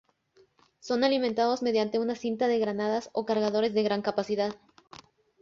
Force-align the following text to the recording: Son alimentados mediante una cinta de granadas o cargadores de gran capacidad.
Son 0.79 1.03
alimentados 1.03 1.61
mediante 1.61 1.99
una 1.99 2.15
cinta 2.15 2.47
de 2.47 2.57
granadas 2.57 3.11
o 3.13 3.23
cargadores 3.23 3.75
de 3.75 3.83
gran 3.83 4.01
capacidad. 4.01 4.55